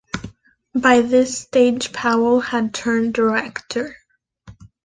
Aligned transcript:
By 0.73 1.01
this 1.01 1.37
stage 1.37 1.93
Powell 1.93 2.39
had 2.39 2.73
turned 2.73 3.13
director. 3.13 3.97